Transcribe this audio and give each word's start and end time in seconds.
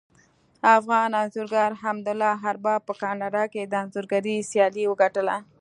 افغان 0.77 1.09
انځورګر 1.21 1.71
حمدالله 1.81 2.35
ارباب 2.51 2.81
په 2.87 2.93
کاناډا 3.01 3.43
کې 3.53 3.61
د 3.65 3.73
انځورګرۍ 3.83 4.37
سیالي 4.49 4.83
وګټله 4.87 5.35